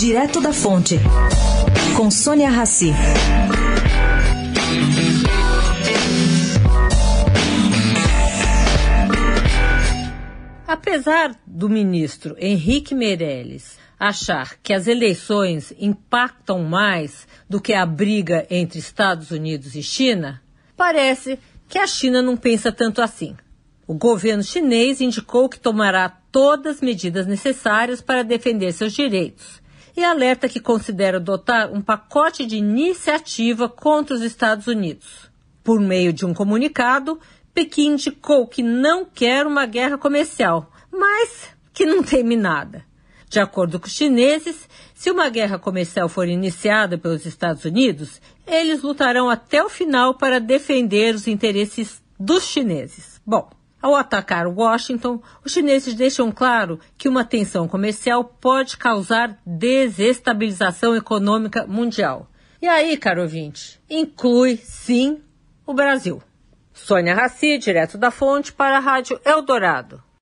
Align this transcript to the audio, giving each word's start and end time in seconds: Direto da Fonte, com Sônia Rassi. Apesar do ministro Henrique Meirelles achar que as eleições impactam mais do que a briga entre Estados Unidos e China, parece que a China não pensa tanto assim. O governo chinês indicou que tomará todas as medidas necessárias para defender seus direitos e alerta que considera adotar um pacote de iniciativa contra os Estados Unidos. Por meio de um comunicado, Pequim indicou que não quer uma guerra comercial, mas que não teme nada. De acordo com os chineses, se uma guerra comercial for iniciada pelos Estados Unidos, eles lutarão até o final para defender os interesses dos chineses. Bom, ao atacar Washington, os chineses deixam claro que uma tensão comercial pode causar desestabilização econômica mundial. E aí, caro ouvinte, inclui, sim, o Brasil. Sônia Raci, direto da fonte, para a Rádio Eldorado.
Direto 0.00 0.40
da 0.40 0.50
Fonte, 0.50 0.98
com 1.94 2.10
Sônia 2.10 2.48
Rassi. 2.48 2.90
Apesar 10.66 11.38
do 11.46 11.68
ministro 11.68 12.34
Henrique 12.38 12.94
Meirelles 12.94 13.76
achar 13.98 14.56
que 14.62 14.72
as 14.72 14.86
eleições 14.86 15.74
impactam 15.78 16.62
mais 16.62 17.28
do 17.46 17.60
que 17.60 17.74
a 17.74 17.84
briga 17.84 18.46
entre 18.48 18.78
Estados 18.78 19.30
Unidos 19.30 19.74
e 19.76 19.82
China, 19.82 20.40
parece 20.78 21.38
que 21.68 21.78
a 21.78 21.86
China 21.86 22.22
não 22.22 22.38
pensa 22.38 22.72
tanto 22.72 23.02
assim. 23.02 23.36
O 23.86 23.92
governo 23.92 24.42
chinês 24.42 25.02
indicou 25.02 25.46
que 25.46 25.60
tomará 25.60 26.08
todas 26.08 26.76
as 26.76 26.80
medidas 26.80 27.26
necessárias 27.26 28.00
para 28.00 28.22
defender 28.22 28.72
seus 28.72 28.94
direitos 28.94 29.60
e 29.96 30.04
alerta 30.04 30.48
que 30.48 30.60
considera 30.60 31.18
adotar 31.18 31.72
um 31.72 31.80
pacote 31.80 32.46
de 32.46 32.56
iniciativa 32.56 33.68
contra 33.68 34.14
os 34.14 34.22
Estados 34.22 34.66
Unidos. 34.66 35.30
Por 35.62 35.80
meio 35.80 36.12
de 36.12 36.24
um 36.24 36.32
comunicado, 36.32 37.18
Pequim 37.52 37.92
indicou 37.92 38.46
que 38.46 38.62
não 38.62 39.04
quer 39.04 39.46
uma 39.46 39.66
guerra 39.66 39.98
comercial, 39.98 40.70
mas 40.90 41.48
que 41.72 41.84
não 41.84 42.02
teme 42.02 42.36
nada. 42.36 42.84
De 43.28 43.38
acordo 43.38 43.78
com 43.78 43.86
os 43.86 43.92
chineses, 43.92 44.68
se 44.94 45.10
uma 45.10 45.28
guerra 45.28 45.58
comercial 45.58 46.08
for 46.08 46.28
iniciada 46.28 46.98
pelos 46.98 47.24
Estados 47.24 47.64
Unidos, 47.64 48.20
eles 48.46 48.82
lutarão 48.82 49.30
até 49.30 49.62
o 49.62 49.68
final 49.68 50.14
para 50.14 50.40
defender 50.40 51.14
os 51.14 51.28
interesses 51.28 52.02
dos 52.18 52.44
chineses. 52.44 53.20
Bom, 53.24 53.48
ao 53.80 53.94
atacar 53.94 54.46
Washington, 54.46 55.20
os 55.44 55.52
chineses 55.52 55.94
deixam 55.94 56.30
claro 56.30 56.78
que 56.98 57.08
uma 57.08 57.24
tensão 57.24 57.66
comercial 57.66 58.24
pode 58.24 58.76
causar 58.76 59.38
desestabilização 59.44 60.94
econômica 60.94 61.66
mundial. 61.66 62.28
E 62.60 62.68
aí, 62.68 62.96
caro 62.96 63.22
ouvinte, 63.22 63.80
inclui, 63.88 64.56
sim, 64.56 65.22
o 65.66 65.72
Brasil. 65.72 66.22
Sônia 66.74 67.14
Raci, 67.14 67.58
direto 67.58 67.96
da 67.96 68.10
fonte, 68.10 68.52
para 68.52 68.76
a 68.76 68.80
Rádio 68.80 69.20
Eldorado. 69.24 70.02